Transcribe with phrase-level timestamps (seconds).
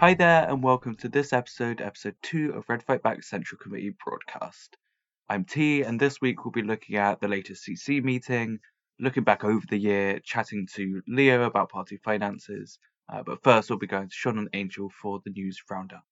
[0.00, 3.94] Hi there, and welcome to this episode, episode 2 of Red Fight Back Central Committee
[4.02, 4.78] broadcast.
[5.28, 8.60] I'm T, and this week we'll be looking at the latest CC meeting,
[8.98, 12.78] looking back over the year, chatting to Leo about party finances.
[13.12, 16.06] Uh, but first, we'll be going to Sean and Angel for the news roundup.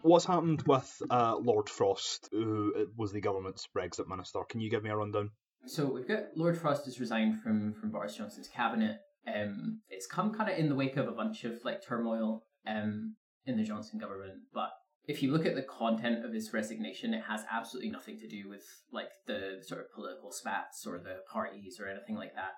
[0.00, 4.40] What's happened with uh, Lord Frost, who was the government's Brexit minister?
[4.48, 5.32] Can you give me a rundown?
[5.66, 9.00] So we've got Lord Frost has resigned from from Boris Johnson's cabinet.
[9.26, 13.16] Um, it's come kind of in the wake of a bunch of like turmoil um
[13.46, 14.34] in the Johnson government.
[14.52, 14.70] But
[15.06, 18.48] if you look at the content of his resignation, it has absolutely nothing to do
[18.48, 22.52] with like the sort of political spats or the parties or anything like that.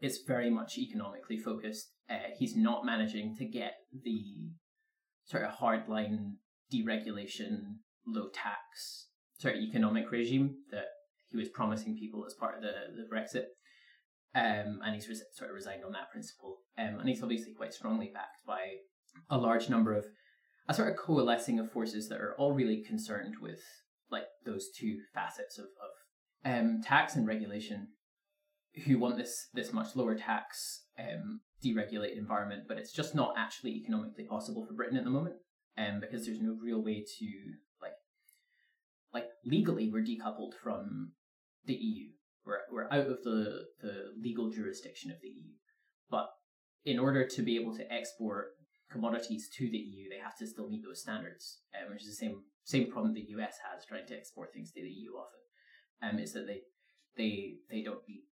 [0.00, 1.90] It's very much economically focused.
[2.08, 3.74] Uh, he's not managing to get
[4.04, 4.52] the
[5.24, 6.34] sort of hardline
[6.72, 10.86] deregulation, low tax sort of economic regime that
[11.28, 13.46] he was promising people as part of the, the Brexit.
[14.34, 16.58] Um, and he's res- sort of resigned on that principle.
[16.78, 18.60] Um, and he's obviously quite strongly backed by
[19.28, 20.06] a large number of
[20.68, 23.60] a sort of coalescing of forces that are all really concerned with
[24.10, 27.88] like those two facets of, of um, tax and regulation,
[28.86, 33.72] who want this this much lower tax um, deregulated environment, but it's just not actually
[33.72, 35.36] economically possible for Britain at the moment,
[35.76, 37.26] um, because there's no real way to
[37.80, 37.94] like
[39.12, 41.12] like legally we're decoupled from
[41.66, 42.08] the EU.
[42.44, 45.52] We're we're out of the the legal jurisdiction of the EU,
[46.10, 46.28] but
[46.84, 48.48] in order to be able to export
[48.90, 52.26] commodities to the EU, they have to still meet those standards, um, which is the
[52.26, 55.12] same same problem that the US has trying to export things to the EU.
[55.12, 55.40] Often,
[56.02, 56.62] um, is that they
[57.16, 58.24] they they don't meet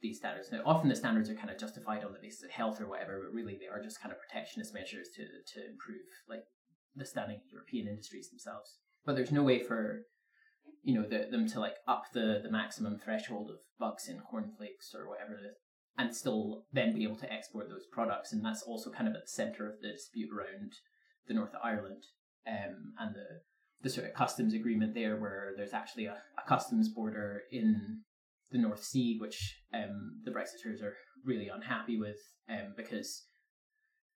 [0.00, 0.50] these standards.
[0.50, 3.22] Now, often the standards are kind of justified on the basis of health or whatever,
[3.22, 6.42] but really they are just kind of protectionist measures to to improve like
[6.96, 8.78] the standing European industries themselves.
[9.06, 10.02] But there's no way for
[10.82, 14.94] you know the, them to like up the the maximum threshold of bugs in cornflakes
[14.94, 15.56] or whatever it is
[15.98, 18.32] and still then be able to export those products.
[18.32, 20.72] And that's also kind of at the center of the dispute around
[21.28, 22.02] the north of ireland
[22.46, 23.40] um, and the
[23.82, 28.00] the sort of customs agreement there where there's actually a, a customs border in
[28.50, 30.94] the north sea which um, the brexiters are
[31.24, 32.18] really unhappy with
[32.48, 33.24] um, because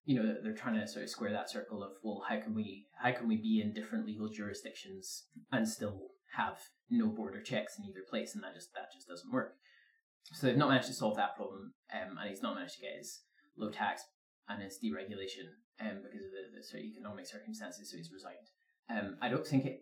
[0.04, 2.87] you know they're trying to sort of square that circle of well how can we
[3.03, 6.59] how can we be in different legal jurisdictions and still have
[6.91, 9.54] no border checks in either place, and that just that just doesn't work.
[10.32, 12.98] So they've not managed to solve that problem, um, and he's not managed to get
[12.98, 13.22] his
[13.56, 14.03] low tax
[14.48, 15.47] and his deregulation
[15.81, 17.91] um, because of the, the sort of economic circumstances.
[17.91, 18.48] So he's resigned.
[18.91, 19.81] Um, I don't think it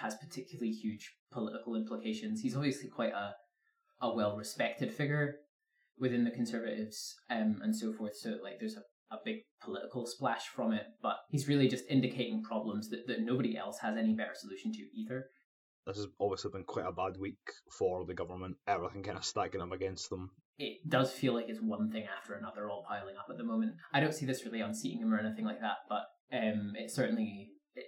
[0.00, 2.40] has particularly huge political implications.
[2.40, 3.34] He's obviously quite a
[4.00, 5.36] a well respected figure
[5.98, 8.16] within the Conservatives um, and so forth.
[8.16, 8.82] So like there's a
[9.14, 13.56] a big political splash from it, but he's really just indicating problems that, that nobody
[13.56, 15.26] else has any better solution to either
[15.86, 17.38] this has obviously been quite a bad week
[17.70, 18.56] for the government.
[18.66, 20.30] Everything kind of stacking up against them.
[20.58, 23.72] It does feel like it's one thing after another all piling up at the moment.
[23.92, 27.50] I don't see this really unseating him or anything like that, but um, it certainly
[27.74, 27.86] it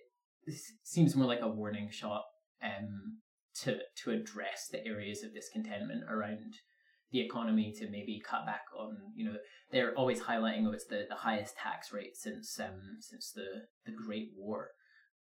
[0.84, 2.24] seems more like a warning shot
[2.62, 3.18] um,
[3.62, 6.54] to to address the areas of discontentment around
[7.12, 9.36] the economy to maybe cut back on you know
[9.70, 13.46] they're always highlighting oh it's the, the highest tax rate since um since the
[13.86, 14.70] the Great War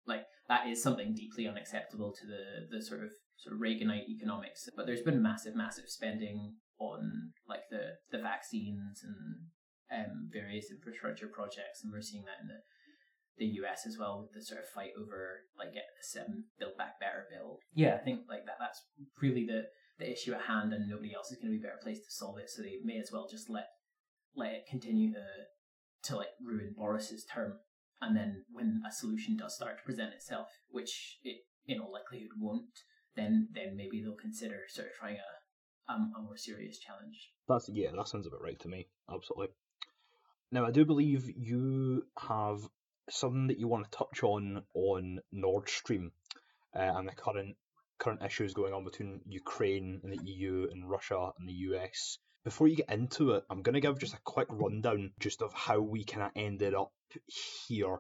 [0.07, 4.69] like that is something deeply unacceptable to the the sort of sort of Reaganite economics.
[4.75, 11.27] But there's been massive, massive spending on like the the vaccines and um, various infrastructure
[11.27, 12.61] projects, and we're seeing that in the
[13.37, 16.77] the US as well with the sort of fight over like get this um, Build
[16.77, 17.59] Back Better bill.
[17.73, 18.83] Yeah, I think like that that's
[19.21, 19.63] really the
[19.97, 22.11] the issue at hand, and nobody else is going to be a better placed to
[22.11, 22.49] solve it.
[22.49, 23.67] So they may as well just let
[24.35, 25.25] let it continue to
[26.09, 27.59] to like ruin Boris's term
[28.05, 32.31] and then when a solution does start to present itself, which it in all likelihood
[32.39, 32.79] won't,
[33.15, 37.31] then then maybe they'll consider sort of trying a um, a more serious challenge.
[37.47, 38.87] That's yeah, that sounds about right to me.
[39.11, 39.55] Absolutely.
[40.51, 42.59] Now I do believe you have
[43.09, 46.11] something that you want to touch on on Nord Stream
[46.75, 47.55] uh, and the current
[47.97, 52.17] current issues going on between Ukraine and the EU and Russia and the US.
[52.45, 55.51] Before you get into it, I'm going to give just a quick rundown just of
[55.51, 56.91] how we kind of ended up
[57.67, 57.97] here.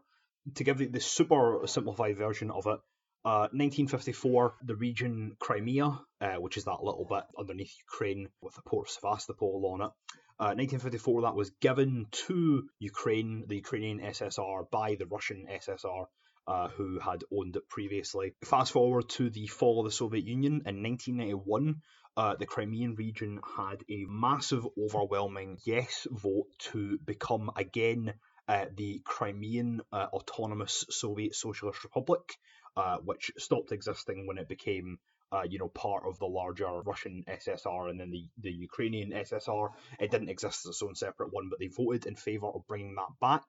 [0.53, 2.79] To give you the super simplified version of it,
[3.25, 8.61] uh, 1954, the region Crimea, uh, which is that little bit underneath Ukraine with the
[8.61, 9.91] port of Sevastopol on it,
[10.37, 16.05] uh, 1954, that was given to Ukraine, the Ukrainian SSR, by the Russian SSR,
[16.47, 18.35] uh, who had owned it previously.
[18.43, 21.81] Fast forward to the fall of the Soviet Union in 1991,
[22.17, 28.13] uh, the Crimean region had a massive, overwhelming yes vote to become again
[28.47, 32.37] uh, the Crimean uh, Autonomous Soviet Socialist Republic,
[32.77, 34.99] uh, which stopped existing when it became
[35.31, 39.69] uh, you know, part of the larger Russian SSR and then the, the Ukrainian SSR.
[39.99, 42.95] It didn't exist as its own separate one, but they voted in favour of bringing
[42.95, 43.43] that back.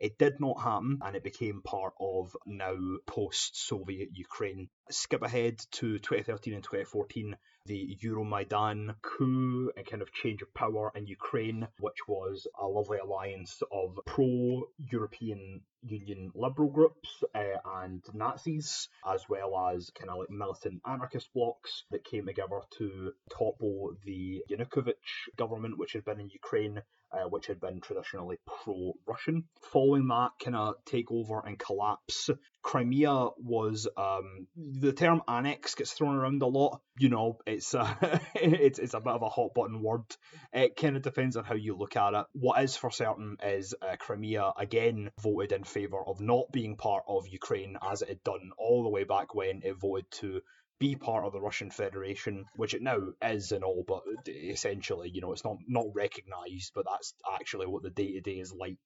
[0.00, 2.76] It did not happen, and it became part of now
[3.06, 4.68] post Soviet Ukraine.
[4.90, 7.36] Skip ahead to 2013 and 2014,
[7.68, 12.98] the Euromaidan coup and kind of change of power in Ukraine, which was a lovely
[12.98, 20.18] alliance of pro European Union liberal groups uh, and Nazis, as well as kind of
[20.18, 26.20] like militant anarchist blocs that came together to topple the Yanukovych government, which had been
[26.20, 26.82] in Ukraine
[27.12, 29.44] uh, which had been traditionally pro Russian.
[29.72, 32.30] Following that kind of takeover and collapse,
[32.62, 36.80] Crimea was um, the term annex gets thrown around a lot.
[36.98, 40.04] You know, it's a, it's, it's a bit of a hot button word.
[40.52, 42.26] It kind of depends on how you look at it.
[42.32, 47.04] What is for certain is uh, Crimea again voted in favour of not being part
[47.08, 50.40] of Ukraine as it had done all the way back when it voted to
[50.78, 55.20] be part of the Russian Federation, which it now is and all, but essentially, you
[55.20, 58.78] know, it's not not recognised, but that's actually what the day to day is like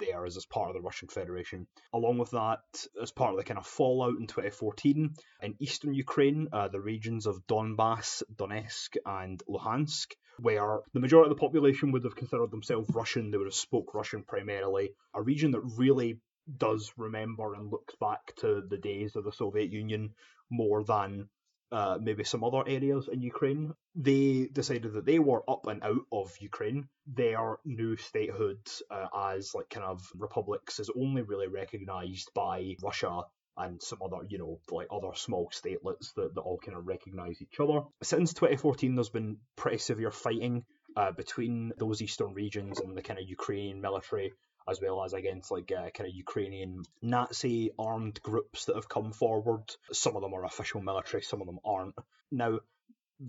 [0.00, 1.66] there as, as part of the Russian Federation.
[1.92, 2.60] Along with that,
[3.00, 7.26] as part of the kind of fallout in 2014, in eastern Ukraine, uh, the regions
[7.26, 12.88] of Donbass, Donetsk, and Luhansk, where the majority of the population would have considered themselves
[12.92, 16.18] Russian, they would have spoke Russian primarily, a region that really
[16.56, 20.10] does remember and looks back to the days of the Soviet Union
[20.50, 21.28] more than
[21.72, 23.72] uh, maybe some other areas in Ukraine.
[23.94, 26.88] They decided that they were up and out of Ukraine.
[27.06, 33.22] Their new statehood uh, as like kind of republics is only really recognized by Russia
[33.56, 37.40] and some other, you know, like other small statelets that, that all kind of recognize
[37.42, 37.82] each other.
[38.02, 40.64] Since 2014, there's been pretty severe fighting
[40.96, 44.32] uh, between those eastern regions and the kind of Ukrainian military
[44.68, 49.12] as well as against like uh, kind of Ukrainian Nazi armed groups that have come
[49.12, 49.64] forward.
[49.92, 51.94] Some of them are official military, some of them aren't.
[52.30, 52.60] Now,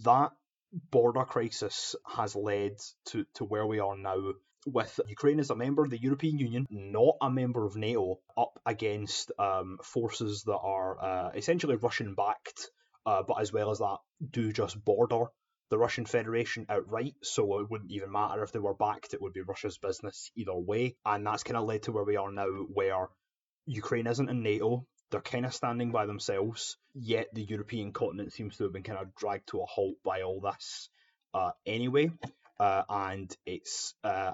[0.03, 0.31] that
[0.91, 4.33] border crisis has led to, to where we are now
[4.65, 8.59] with Ukraine as a member of the European Union, not a member of NATO, up
[8.65, 12.69] against um, forces that are uh, essentially Russian backed,
[13.05, 13.97] uh, but as well as that,
[14.29, 15.25] do just border
[15.71, 19.33] the Russian Federation outright, so it wouldn't even matter if they were backed, it would
[19.33, 20.97] be Russia's business either way.
[21.05, 23.07] And that's kind of led to where we are now, where
[23.65, 28.57] Ukraine isn't in NATO, they're kind of standing by themselves, yet the European continent seems
[28.57, 30.89] to have been kind of dragged to a halt by all this
[31.33, 32.11] uh, anyway.
[32.59, 34.33] Uh, and it's uh,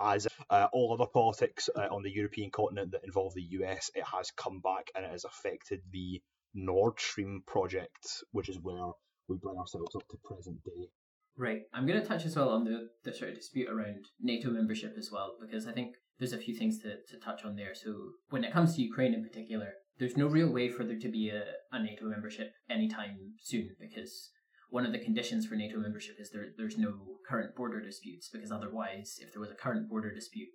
[0.00, 4.04] as uh, all other politics uh, on the European continent that involve the US, it
[4.04, 6.22] has come back and it has affected the
[6.54, 8.92] Nord Stream project, which is where
[9.28, 10.88] we bring ourselves up to present day.
[11.36, 11.62] Right.
[11.72, 14.94] I'm going to touch as well on the, the sort of dispute around NATO membership
[14.98, 17.74] as well, because I think there's a few things to, to touch on there.
[17.74, 17.94] So,
[18.30, 21.30] when it comes to Ukraine in particular, there's no real way for there to be
[21.30, 24.30] a, a NATO membership anytime soon, because
[24.70, 26.92] one of the conditions for NATO membership is there there's no
[27.28, 30.48] current border disputes, because otherwise, if there was a current border dispute,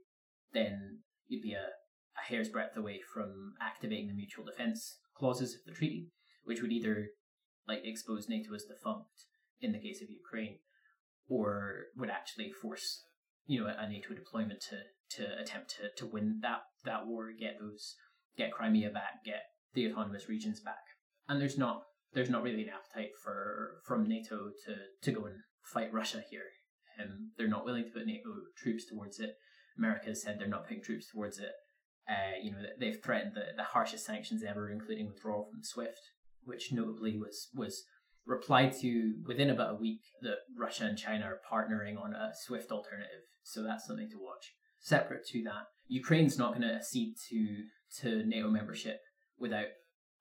[0.53, 1.67] then you'd be a,
[2.19, 6.09] a hair's breadth away from activating the mutual defence clauses of the treaty,
[6.43, 7.07] which would either
[7.67, 9.25] like expose NATO as defunct
[9.61, 10.59] in the case of Ukraine,
[11.27, 13.05] or would actually force
[13.45, 14.77] you know a NATO deployment to
[15.17, 17.95] to attempt to, to win that that war, get those
[18.37, 19.43] get Crimea back, get
[19.73, 20.83] the autonomous regions back.
[21.27, 25.37] And there's not there's not really an appetite for from NATO to to go and
[25.63, 26.49] fight Russia here.
[26.99, 29.31] Um, they're not willing to put NATO troops towards it.
[29.77, 31.51] America has said they're not putting troops towards it.
[32.07, 35.97] Uh, you know, they've threatened the, the harshest sanctions ever, including withdrawal from SWIFT
[36.45, 37.83] which notably was was
[38.25, 42.71] replied to within about a week that Russia and China are partnering on a SWIFT
[42.71, 43.23] alternative.
[43.43, 44.53] So that's something to watch.
[44.79, 47.63] Separate to that, Ukraine's not going to accede to
[48.01, 48.99] to NATO membership
[49.37, 49.67] without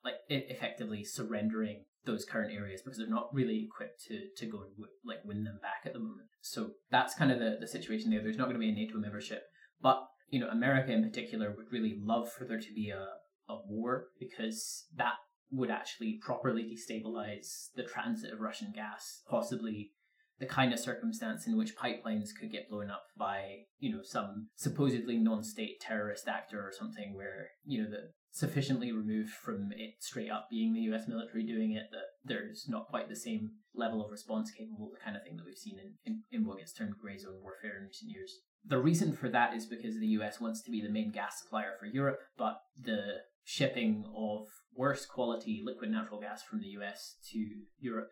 [0.04, 4.72] like effectively surrendering those current areas because they're not really equipped to to go and
[4.72, 6.28] w- like win them back at the moment.
[6.40, 8.22] So that's kind of the, the situation there.
[8.22, 9.42] There's not going to be a NATO membership,
[9.80, 13.06] but you know America in particular would really love for there to be a
[13.48, 15.14] a war because that
[15.52, 19.92] would actually properly destabilize the transit of Russian gas, possibly
[20.40, 24.48] the kind of circumstance in which pipelines could get blown up by, you know, some
[24.56, 30.30] supposedly non-state terrorist actor or something where, you know, the sufficiently removed from it straight
[30.30, 34.10] up being the US military doing it that there's not quite the same level of
[34.10, 36.94] response capable, the kind of thing that we've seen in, in, in what gets termed
[37.00, 38.40] grey zone warfare in recent years.
[38.64, 41.74] The reason for that is because the US wants to be the main gas supplier
[41.78, 47.38] for Europe, but the shipping of worse quality liquid natural gas from the US to
[47.78, 48.10] Europe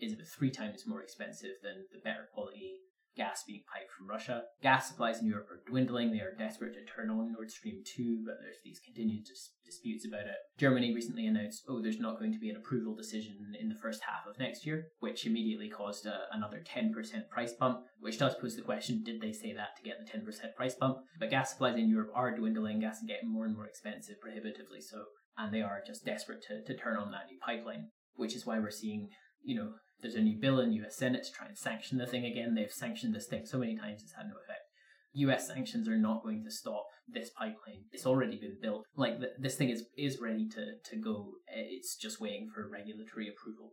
[0.00, 2.74] is about three times more expensive than the better quality
[3.16, 4.42] gas being piped from Russia.
[4.62, 6.12] Gas supplies in Europe are dwindling.
[6.12, 10.06] They are desperate to turn on Nord Stream 2, but there's these continued dis- disputes
[10.06, 10.36] about it.
[10.58, 14.02] Germany recently announced, oh, there's not going to be an approval decision in the first
[14.02, 16.92] half of next year, which immediately caused a, another 10%
[17.28, 20.54] price bump, which does pose the question did they say that to get the 10%
[20.56, 20.98] price bump?
[21.18, 24.80] But gas supplies in Europe are dwindling, gas is getting more and more expensive, prohibitively
[24.80, 25.04] so,
[25.36, 28.58] and they are just desperate to, to turn on that new pipeline, which is why
[28.58, 29.08] we're seeing,
[29.42, 29.72] you know,
[30.02, 32.54] there's a new bill in the US Senate to try and sanction the thing again.
[32.54, 34.66] They've sanctioned this thing so many times it's had no effect.
[35.14, 37.84] US sanctions are not going to stop this pipeline.
[37.92, 38.84] It's already been built.
[38.96, 41.32] Like this thing is is ready to to go.
[41.46, 43.72] It's just waiting for regulatory approval.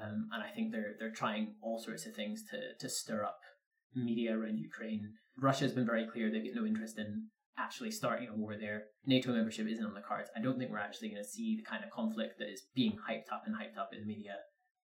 [0.00, 3.40] Um, and I think they're they're trying all sorts of things to to stir up
[3.94, 5.14] media around Ukraine.
[5.36, 8.84] Russia has been very clear they've got no interest in actually starting a war there.
[9.04, 10.30] NATO membership isn't on the cards.
[10.36, 12.98] I don't think we're actually going to see the kind of conflict that is being
[13.08, 14.36] hyped up and hyped up in the media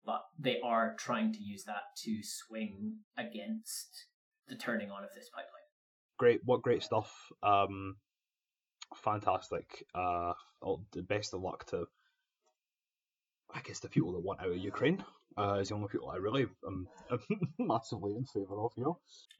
[0.09, 4.05] but they are trying to use that to swing against
[4.47, 5.67] the turning on of this pipeline.
[6.17, 7.13] Great, what great stuff!
[7.43, 7.97] Um,
[8.95, 9.85] fantastic.
[9.93, 11.85] Uh, all the best of luck to,
[13.53, 15.03] I guess, the people that want out of Ukraine.
[15.37, 17.19] Uh, is the only people I really am, am
[17.59, 18.93] massively in favour of here.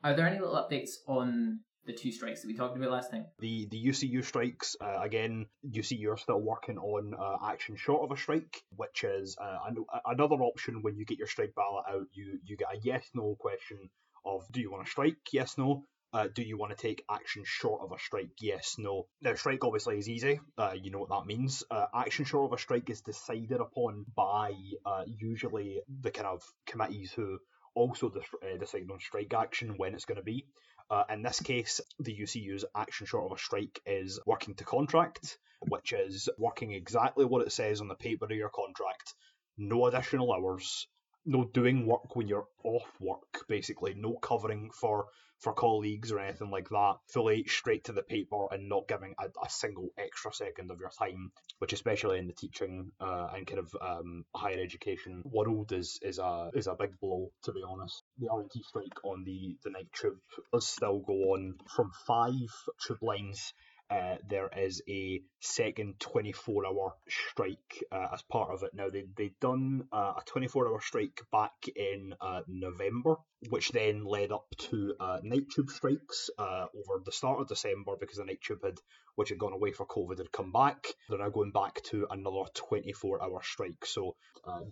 [0.04, 3.26] Are there any little updates on the two strikes that we talked about last time.
[3.40, 5.48] The the UCU strikes uh, again.
[5.66, 9.58] UCU are still working on uh, action short of a strike, which is uh,
[10.06, 12.08] another option when you get your strike ballot out.
[12.14, 13.90] You you get a yes no question
[14.26, 15.18] of do you want to strike?
[15.32, 15.86] Yes no.
[16.12, 18.32] Uh, do you want to take action short of a strike?
[18.42, 19.06] Yes, no.
[19.22, 20.40] Now, strike obviously is easy.
[20.58, 21.64] Uh, you know what that means.
[21.70, 24.54] Uh, action short of a strike is decided upon by
[24.88, 27.38] uh, usually the kind of committees who
[27.76, 30.46] also uh, decide on strike action when it's going to be.
[30.90, 35.38] Uh, in this case, the UCU's action short of a strike is working to contract,
[35.68, 39.14] which is working exactly what it says on the paper of your contract.
[39.58, 40.88] No additional hours,
[41.30, 45.06] no doing work when you're off work, basically, no covering for
[45.40, 46.96] for colleagues or anything like that.
[47.08, 50.90] Fully straight to the paper and not giving a, a single extra second of your
[50.90, 56.00] time, which especially in the teaching uh, and kind of um, higher education world is
[56.02, 58.04] is a is a big blow to be honest.
[58.18, 60.20] The RMT strike on the the night tube
[60.52, 62.52] does still go on from five
[62.86, 63.54] tube lines
[63.90, 68.72] uh, there is a second 24 hour strike uh, as part of it.
[68.74, 73.16] Now, they, they'd done uh, a 24 hour strike back in uh, November,
[73.50, 78.18] which then led up to uh, night tube strikes over the start of December because
[78.18, 78.78] the night tube had,
[79.16, 80.88] which had gone away for COVID, had come back.
[81.10, 83.86] They're now going back to another 24 hour strike.
[83.86, 84.16] So,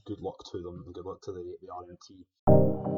[0.06, 2.97] good luck to them and good luck to the, the RMT.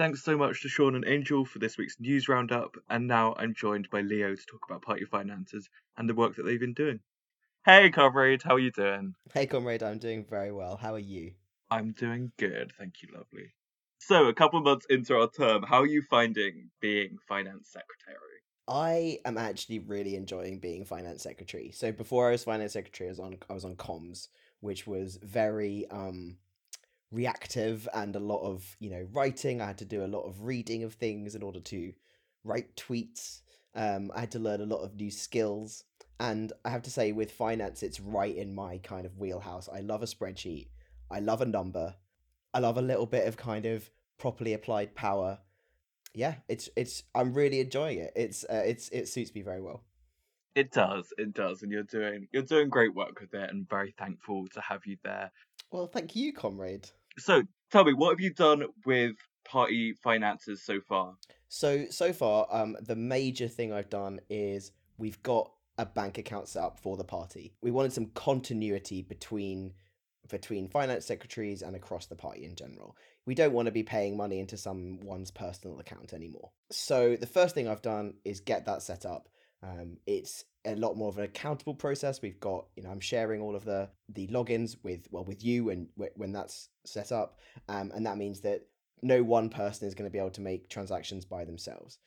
[0.00, 3.52] Thanks so much to Sean and Angel for this week's news roundup, and now I'm
[3.52, 7.00] joined by Leo to talk about party finances and the work that they've been doing.
[7.66, 9.14] Hey, comrade, how are you doing?
[9.34, 10.78] Hey, comrade, I'm doing very well.
[10.78, 11.32] How are you?
[11.70, 13.52] I'm doing good, thank you, lovely.
[13.98, 18.16] So, a couple of months into our term, how are you finding being finance secretary?
[18.66, 21.72] I am actually really enjoying being finance secretary.
[21.72, 24.28] So before I was finance secretary, I was on I was on comms,
[24.60, 26.38] which was very um
[27.10, 29.60] reactive and a lot of you know writing.
[29.60, 31.92] I had to do a lot of reading of things in order to
[32.44, 33.40] write tweets.
[33.74, 35.84] Um, i had to learn a lot of new skills.
[36.18, 39.68] And i have to say with finance it's right in my kind of wheelhouse.
[39.68, 40.68] I love a spreadsheet.
[41.10, 41.94] I love a number.
[42.54, 45.38] I love a little bit of kind of properly applied power.
[46.14, 48.12] Yeah it's it's i'm really enjoying it.
[48.16, 49.84] It's uh, it's it suits me very well.
[50.56, 51.12] It does.
[51.16, 51.62] It does.
[51.62, 54.96] And you're doing you're doing great work with it and very thankful to have you
[55.02, 55.30] there.
[55.70, 60.80] Well thank you comrade so tell me, what have you done with party finances so
[60.80, 61.14] far?
[61.48, 66.48] So so far, um, the major thing I've done is we've got a bank account
[66.48, 67.54] set up for the party.
[67.62, 69.72] We wanted some continuity between
[70.28, 72.96] between finance secretaries and across the party in general.
[73.26, 76.50] We don't want to be paying money into someone's personal account anymore.
[76.70, 79.28] So the first thing I've done is get that set up.
[79.62, 82.20] Um, it's a lot more of an accountable process.
[82.20, 85.70] We've got, you know, I'm sharing all of the the logins with well with you
[85.70, 87.38] and when that's set up,
[87.68, 88.66] um, and that means that
[89.02, 91.98] no one person is going to be able to make transactions by themselves.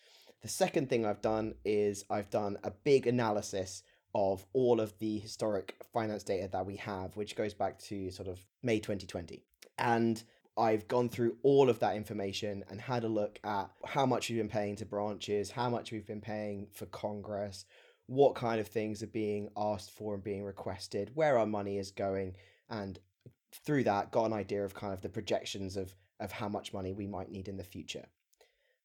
[0.42, 3.84] The second thing I've done is I've done a big analysis
[4.14, 8.28] of all of the historic finance data that we have, which goes back to sort
[8.28, 9.42] of May 2020.
[9.80, 10.22] And
[10.56, 14.38] I've gone through all of that information and had a look at how much we've
[14.38, 17.66] been paying to branches, how much we've been paying for Congress,
[18.08, 21.92] what kind of things are being asked for and being requested, where our money is
[21.92, 22.36] going,
[22.70, 23.00] and
[23.66, 26.94] through that got an idea of kind of the projections of of how much money
[26.94, 28.06] we might need in the future.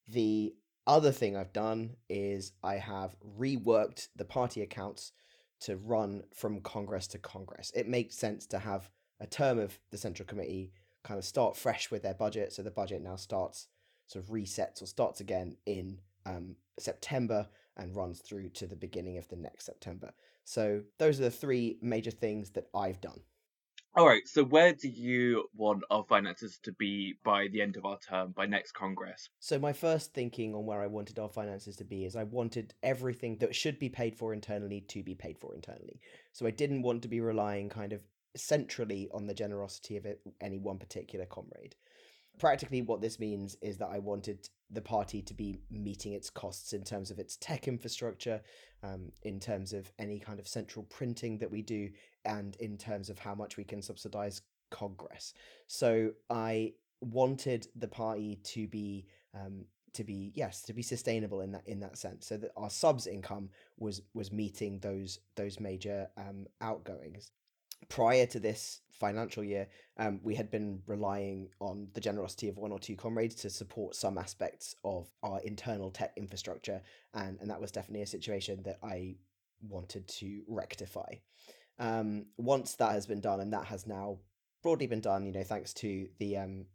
[0.09, 0.55] The
[0.87, 5.13] other thing I've done is I have reworked the party accounts
[5.61, 7.71] to run from Congress to Congress.
[7.75, 10.73] It makes sense to have a term of the Central Committee
[11.05, 12.53] kind of start fresh with their budget.
[12.53, 13.69] So the budget now starts
[14.07, 17.49] sort of resets or starts again in um, September
[17.79, 20.13] and runs through to the beginning of the next September.
[20.45, 23.21] So those are the three major things that I've done.
[23.95, 27.85] All right, so where do you want our finances to be by the end of
[27.85, 29.29] our term, by next Congress?
[29.41, 32.75] So my first thinking on where I wanted our finances to be is I wanted
[32.83, 36.01] everything that should be paid for internally to be paid for internally.
[36.33, 38.03] So I didn't want to be relying kind of
[38.37, 40.07] centrally on the generosity of
[40.41, 41.75] any one particular comrade.
[42.39, 46.73] Practically, what this means is that I wanted the party to be meeting its costs
[46.73, 48.41] in terms of its tech infrastructure,
[48.83, 51.91] um, in terms of any kind of central printing that we do,
[52.25, 55.35] and in terms of how much we can subsidize Congress.
[55.67, 59.65] So I wanted the party to be um,
[59.95, 63.07] to be yes to be sustainable in that in that sense so that our subs
[63.07, 67.33] income was was meeting those those major um, outgoings
[67.89, 72.73] prior to this financial year, um, we had been relying on the generosity of one
[72.73, 76.83] or two comrades to support some aspects of our internal tech infrastructure,
[77.15, 79.17] and, and that was definitely a situation that I
[79.61, 81.15] wanted to rectify.
[81.79, 84.19] Um, once that has been done, and that has now
[84.63, 86.67] broadly been done, you know, thanks to the um,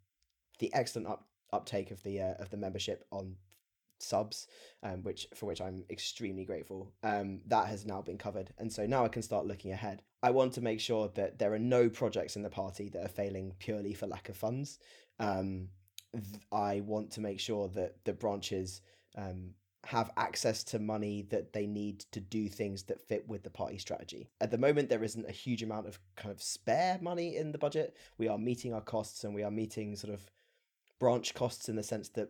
[0.60, 3.36] the excellent up, uptake of the uh, of the membership on
[4.00, 4.48] subs,
[4.82, 6.94] um, which for which I'm extremely grateful.
[7.04, 10.02] Um, that has now been covered, and so now I can start looking ahead.
[10.24, 13.10] I want to make sure that there are no projects in the party that are
[13.10, 14.80] failing purely for lack of funds.
[15.20, 15.68] Um,
[16.14, 18.82] th- I want to make sure that the branches
[19.18, 19.52] um,
[19.86, 23.78] have access to money that they need to do things that fit with the party
[23.78, 24.30] strategy.
[24.40, 27.58] At the moment, there isn't a huge amount of kind of spare money in the
[27.58, 27.98] budget.
[28.18, 30.26] We are meeting our costs and we are meeting sort of
[31.00, 32.30] branch costs in the sense that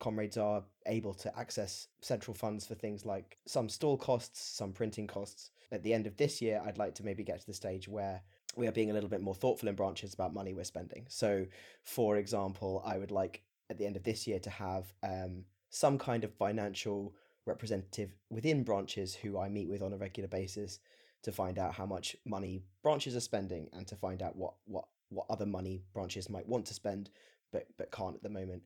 [0.00, 5.06] comrades are able to access central funds for things like some stall costs, some printing
[5.06, 5.52] costs.
[5.70, 8.22] At the end of this year, I'd like to maybe get to the stage where
[8.56, 11.06] we are being a little bit more thoughtful in branches about money we're spending.
[11.08, 11.46] So,
[11.82, 15.98] for example, I would like at the end of this year to have um, some
[15.98, 17.14] kind of financial
[17.44, 20.80] representative within branches who I meet with on a regular basis
[21.22, 24.84] to find out how much money branches are spending and to find out what what
[25.10, 27.10] what other money branches might want to spend
[27.52, 28.62] but but can't at the moment.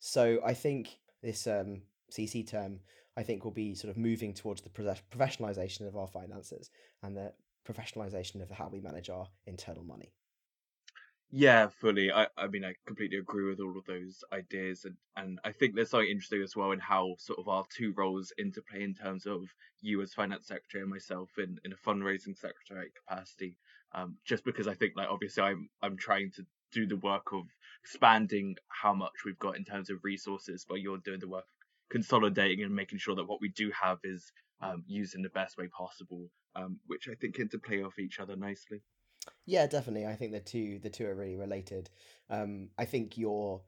[0.00, 2.80] So I think this um, CC term,
[3.16, 6.70] I think, will be sort of moving towards the professionalization of our finances
[7.02, 7.32] and the
[7.66, 10.12] professionalization of how we manage our internal money.
[11.30, 12.12] Yeah, fully.
[12.12, 15.74] I, I mean, I completely agree with all of those ideas, and, and I think
[15.74, 19.26] there's something interesting as well in how sort of our two roles interplay in terms
[19.26, 19.42] of
[19.80, 23.56] you as finance secretary and myself in, in a fundraising secretary capacity.
[23.92, 27.44] Um, just because I think, like, obviously, I'm I'm trying to do the work of
[27.82, 31.46] expanding how much we've got in terms of resources, but you're doing the work
[31.90, 35.56] consolidating and making sure that what we do have is um, used in the best
[35.58, 38.82] way possible, um, which I think interplay off each other nicely.
[39.44, 40.06] Yeah, definitely.
[40.06, 41.90] I think the two the two are really related.
[42.30, 43.62] Um, I think your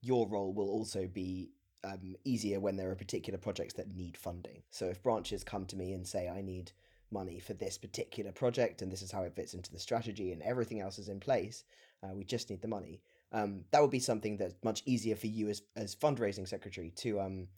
[0.00, 1.50] your role will also be
[1.84, 4.62] um, easier when there are particular projects that need funding.
[4.70, 6.72] So if branches come to me and say, "I need
[7.10, 10.42] money for this particular project, and this is how it fits into the strategy, and
[10.42, 11.64] everything else is in place,"
[12.02, 13.00] Uh, we just need the money.
[13.32, 17.20] Um, that would be something that's much easier for you as as fundraising secretary to
[17.20, 17.48] um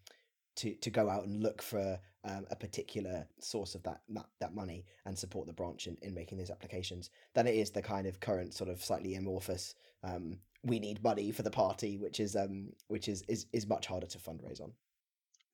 [0.56, 4.00] to to go out and look for um, a particular source of that,
[4.40, 7.82] that money and support the branch in, in making those applications than it is the
[7.82, 12.20] kind of current sort of slightly amorphous um, we need money for the party which
[12.20, 14.72] is um which is is, is much harder to fundraise on.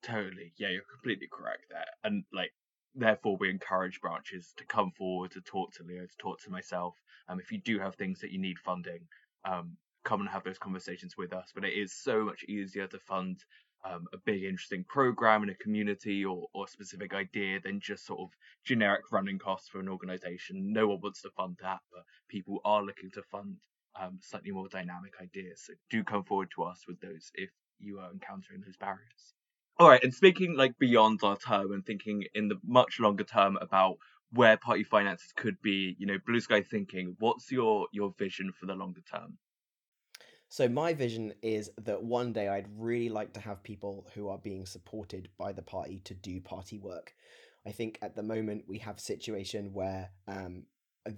[0.03, 0.53] Totally.
[0.57, 1.87] Yeah you're completely correct there.
[2.05, 2.53] And like
[2.95, 6.95] therefore we encourage branches to come forward to talk to Leo, to talk to myself.
[7.29, 9.07] Um, if you do have things that you need funding,
[9.45, 11.51] um, come and have those conversations with us.
[11.55, 13.41] But it is so much easier to fund
[13.85, 18.07] um, a big interesting program in a community or, or a specific idea than just
[18.07, 18.29] sort of
[18.65, 20.73] generic running costs for an organization.
[20.73, 23.57] No one wants to fund that, but people are looking to fund
[24.01, 25.63] um, slightly more dynamic ideas.
[25.67, 29.35] So do come forward to us with those if you are encountering those barriers.
[29.79, 33.57] All right, and speaking like beyond our term and thinking in the much longer term
[33.61, 33.97] about
[34.33, 38.67] where party finances could be, you know, blue sky thinking, what's your your vision for
[38.67, 39.39] the longer term?
[40.51, 44.39] So my vision is that one day I'd really like to have people who are
[44.39, 47.15] being supported by the party to do party work.
[47.65, 50.65] I think at the moment we have a situation where um,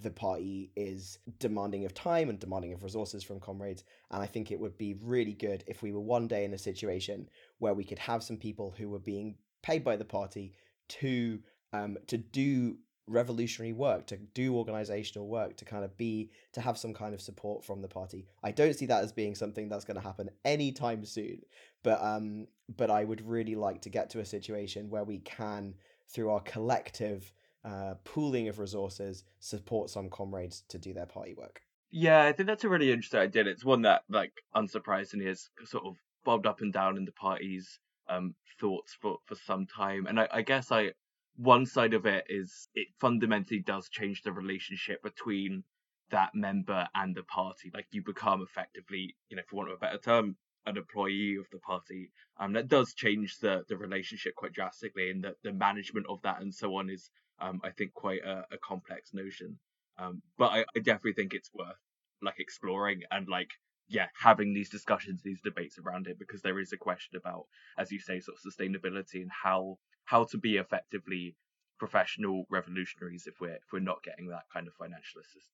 [0.03, 3.85] the party is demanding of time and demanding of resources from comrades.
[4.11, 6.59] And I think it would be really good if we were one day in a
[6.59, 10.53] situation where we could have some people who were being paid by the party
[10.89, 11.41] to
[11.73, 16.79] um, to do revolutionary work, to do organizational work, to kind of be to have
[16.79, 18.27] some kind of support from the party.
[18.43, 21.43] I don't see that as being something that's going to happen anytime soon,
[21.83, 25.75] but um, but I would really like to get to a situation where we can,
[26.09, 27.33] through our collective
[27.65, 31.61] uh, pooling of resources support some comrades to do their party work.
[31.91, 33.45] Yeah, I think that's a really interesting idea.
[33.47, 37.79] It's one that, like, unsurprisingly, has sort of bobbed up and down in the party's
[38.09, 40.07] um, thoughts for, for some time.
[40.07, 40.93] And I, I guess I
[41.37, 45.65] one side of it is it fundamentally does change the relationship between
[46.11, 47.71] that member and the party.
[47.73, 51.47] Like you become effectively, you know, for want of a better term, an employee of
[51.51, 52.11] the party.
[52.39, 56.41] Um, that does change the the relationship quite drastically, and the the management of that
[56.41, 59.59] and so on is, um, I think quite a, a complex notion.
[59.99, 61.77] Um, but I, I definitely think it's worth
[62.23, 63.51] like exploring and like
[63.93, 67.45] yeah having these discussions, these debates around it because there is a question about,
[67.79, 71.37] as you say, sort of sustainability and how how to be effectively
[71.79, 75.51] professional revolutionaries if we're if we're not getting that kind of financial assistance.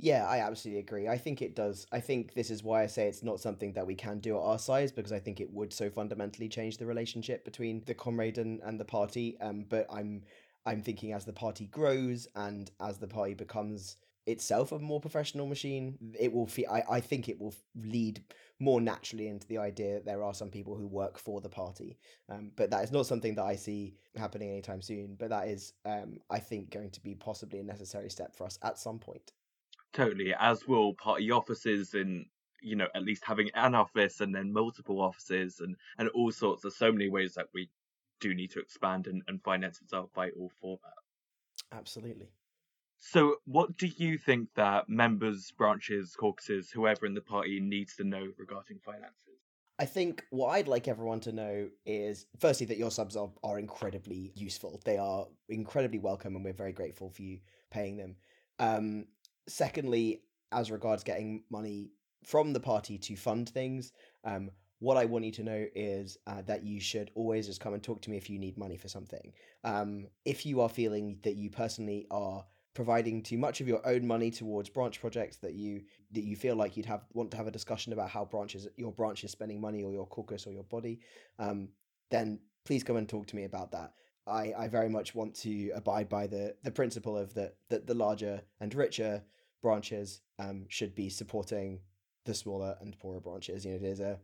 [0.00, 1.08] Yeah, I absolutely agree.
[1.08, 1.86] I think it does.
[1.90, 4.42] I think this is why I say it's not something that we can do at
[4.42, 8.38] our size because I think it would so fundamentally change the relationship between the comrade
[8.38, 9.36] and, and the party.
[9.40, 10.22] Um, but I'm
[10.66, 13.96] I'm thinking as the party grows and as the party becomes
[14.28, 16.70] itself a more professional machine, it will feel.
[16.70, 18.22] I, I think it will lead
[18.60, 21.98] more naturally into the idea that there are some people who work for the party.
[22.28, 25.16] Um, but that is not something that I see happening anytime soon.
[25.18, 28.58] But that is, um, I think, going to be possibly a necessary step for us
[28.62, 29.32] at some point.
[29.92, 32.26] Totally, as will party offices and
[32.60, 36.62] you know at least having an office and then multiple offices and and all sorts.
[36.62, 37.70] There's so many ways that we
[38.20, 41.76] do need to expand and, and finances are vital for that.
[41.76, 42.28] Absolutely.
[43.00, 48.04] So, what do you think that members, branches, caucuses, whoever in the party needs to
[48.04, 49.14] know regarding finances?
[49.78, 53.60] I think what I'd like everyone to know is firstly that your subs are, are
[53.60, 54.80] incredibly useful.
[54.84, 57.38] They are incredibly welcome, and we're very grateful for you
[57.70, 58.16] paying them.
[58.58, 59.06] Um,
[59.48, 61.92] secondly, as regards getting money
[62.24, 63.92] from the party to fund things,
[64.24, 67.74] um, what I want you to know is uh, that you should always just come
[67.74, 69.32] and talk to me if you need money for something.
[69.62, 72.44] Um, if you are feeling that you personally are
[72.78, 76.54] providing too much of your own money towards branch projects that you that you feel
[76.54, 79.60] like you'd have want to have a discussion about how branches your branch is spending
[79.60, 81.00] money or your caucus or your body,
[81.40, 81.70] um,
[82.12, 83.94] then please come and talk to me about that.
[84.28, 87.94] I, I very much want to abide by the, the principle of that that the
[87.94, 89.24] larger and richer
[89.60, 91.80] branches um, should be supporting
[92.26, 93.64] the smaller and poorer branches.
[93.64, 94.20] You know, there's a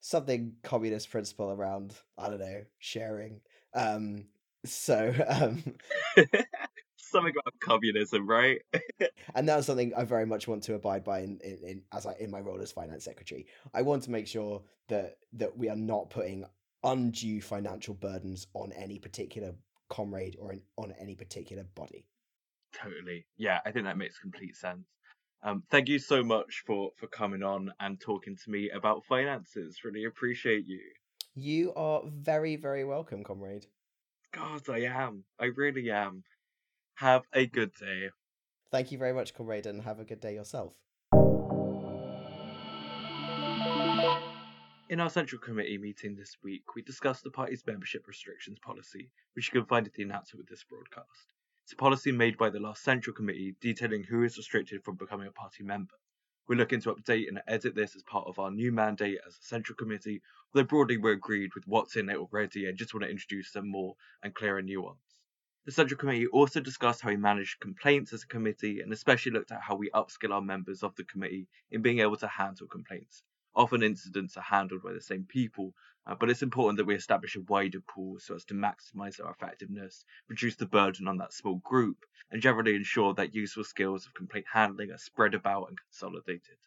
[0.00, 3.40] something communist principle around I don't know sharing.
[3.72, 4.24] Um,
[4.64, 5.62] so um,
[7.14, 8.60] something about communism, right?
[9.34, 12.14] and that's something I very much want to abide by in, in, in as I
[12.20, 13.46] in my role as finance secretary.
[13.72, 16.44] I want to make sure that that we are not putting
[16.82, 19.54] undue financial burdens on any particular
[19.88, 22.04] comrade or in, on any particular body.
[22.74, 23.24] Totally.
[23.36, 24.86] Yeah, I think that makes complete sense.
[25.42, 29.80] Um, thank you so much for for coming on and talking to me about finances.
[29.84, 30.80] Really appreciate you.
[31.34, 33.66] You are very very welcome, comrade.
[34.32, 35.22] God, I am.
[35.38, 36.24] I really am.
[36.98, 38.10] Have a good day.
[38.70, 40.74] Thank you very much, comrade, and have a good day yourself.
[44.88, 49.48] In our Central Committee meeting this week, we discussed the party's membership restrictions policy, which
[49.48, 51.32] you can find at the announcement with this broadcast.
[51.64, 55.26] It's a policy made by the last Central Committee detailing who is restricted from becoming
[55.26, 55.94] a party member.
[56.46, 59.42] We're looking to update and edit this as part of our new mandate as a
[59.42, 60.22] Central Committee,
[60.54, 63.68] although broadly we're agreed with what's in it already and just want to introduce some
[63.68, 65.13] more and clearer nuance.
[65.66, 69.50] The Central Committee also discussed how we manage complaints as a committee and especially looked
[69.50, 73.22] at how we upskill our members of the committee in being able to handle complaints.
[73.54, 75.74] Often incidents are handled by the same people,
[76.06, 79.30] uh, but it's important that we establish a wider pool so as to maximize our
[79.30, 84.12] effectiveness, reduce the burden on that small group, and generally ensure that useful skills of
[84.12, 86.58] complaint handling are spread about and consolidated.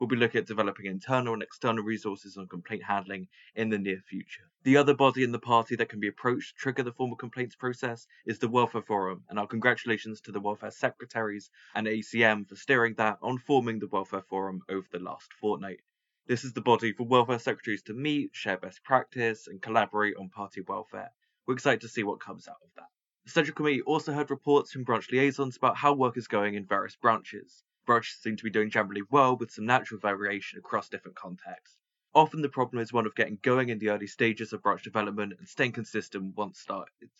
[0.00, 4.00] We'll be looking at developing internal and external resources on complaint handling in the near
[4.00, 4.50] future.
[4.64, 7.54] The other body in the party that can be approached to trigger the formal complaints
[7.54, 12.56] process is the Welfare Forum, and our congratulations to the Welfare Secretaries and ACM for
[12.56, 15.80] steering that on forming the Welfare Forum over the last fortnight.
[16.26, 20.30] This is the body for welfare secretaries to meet, share best practice, and collaborate on
[20.30, 21.12] party welfare.
[21.46, 22.88] We're excited to see what comes out of that.
[23.26, 26.66] The Central Committee also heard reports from branch liaisons about how work is going in
[26.66, 27.62] various branches.
[27.86, 31.76] Branches seem to be doing generally well, with some natural variation across different contexts.
[32.14, 35.34] Often the problem is one of getting going in the early stages of branch development
[35.38, 37.10] and staying consistent once started.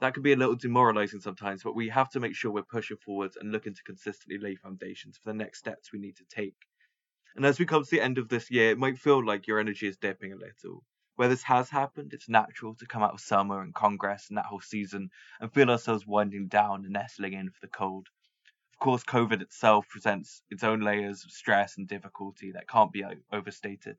[0.00, 2.96] That can be a little demoralizing sometimes, but we have to make sure we're pushing
[2.96, 6.56] forwards and looking to consistently lay foundations for the next steps we need to take.
[7.36, 9.58] And as we come to the end of this year, it might feel like your
[9.58, 10.84] energy is dipping a little.
[11.16, 14.46] Where this has happened, it's natural to come out of summer and Congress and that
[14.46, 15.10] whole season
[15.40, 18.08] and feel ourselves winding down and nestling in for the cold.
[18.84, 23.02] Of course, COVID itself presents its own layers of stress and difficulty that can't be
[23.32, 23.96] overstated.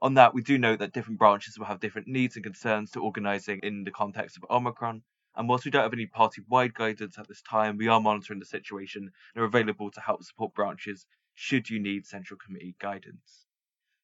[0.00, 3.02] On that, we do note that different branches will have different needs and concerns to
[3.02, 5.02] organising in the context of Omicron,
[5.34, 8.38] And whilst we don't have any party wide guidance at this time, we are monitoring
[8.38, 13.46] the situation and are available to help support branches should you need central committee guidance.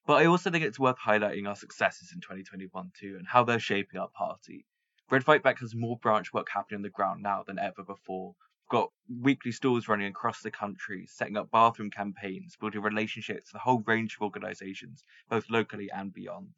[0.07, 3.61] But I also think it's worth highlighting our successes in 2021 too and how they're
[3.61, 4.67] shaping our party.
[5.09, 8.35] Red Fight Back has more branch work happening on the ground now than ever before.
[8.75, 13.61] We've got weekly stores running across the country, setting up bathroom campaigns, building relationships with
[13.61, 16.55] a whole range of organisations, both locally and beyond.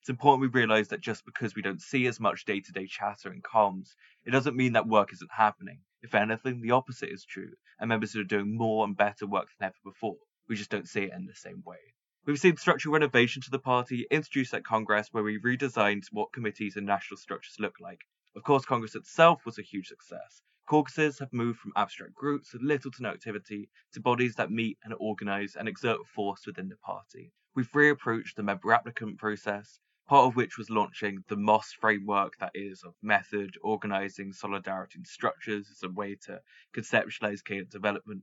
[0.00, 2.88] It's important we realise that just because we don't see as much day to day
[2.88, 5.78] chatter and comms, it doesn't mean that work isn't happening.
[6.02, 9.68] If anything, the opposite is true, and members are doing more and better work than
[9.68, 10.16] ever before.
[10.48, 11.78] We just don't see it in the same way.
[12.26, 16.74] We've seen structural renovation to the party introduced at Congress where we redesigned what committees
[16.74, 18.00] and national structures look like.
[18.34, 20.42] Of course, Congress itself was a huge success.
[20.70, 24.78] Caucuses have moved from abstract groups with little to no activity to bodies that meet
[24.84, 27.32] and organise and exert force within the party.
[27.56, 32.52] We've reapproached the member applicant process, part of which was launching the MOS framework that
[32.54, 36.40] is of method, organising, solidarity, and structures as a way to
[36.72, 38.22] conceptualise cadence development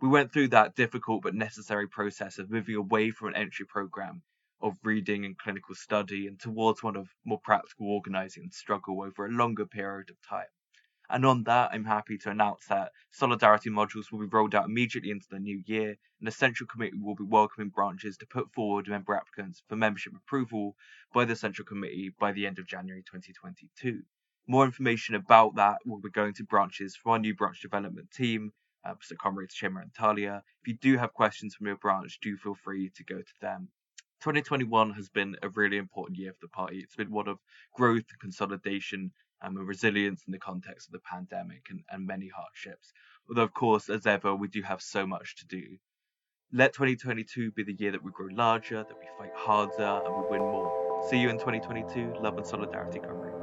[0.00, 4.22] we went through that difficult but necessary process of moving away from an entry program
[4.62, 9.26] of reading and clinical study and towards one of more practical organizing and struggle over
[9.26, 10.46] a longer period of time.
[11.12, 15.10] And on that, I'm happy to announce that Solidarity modules will be rolled out immediately
[15.10, 18.88] into the new year, and the Central Committee will be welcoming branches to put forward
[18.88, 20.74] member applicants for membership approval
[21.12, 24.00] by the Central Committee by the end of January 2022.
[24.46, 28.50] More information about that will be going to branches from our new branch development team,
[28.82, 30.42] uh, so comrades and Talia.
[30.62, 33.68] If you do have questions from your branch, do feel free to go to them.
[34.22, 36.78] 2021 has been a really important year for the party.
[36.78, 37.38] It's been one of
[37.74, 42.28] growth and consolidation um, and resilience in the context of the pandemic and, and many
[42.28, 42.92] hardships.
[43.28, 45.78] Although, of course, as ever, we do have so much to do.
[46.52, 50.30] Let 2022 be the year that we grow larger, that we fight harder, and we
[50.30, 51.06] win more.
[51.08, 52.14] See you in 2022.
[52.20, 53.41] Love and solidarity, comrades.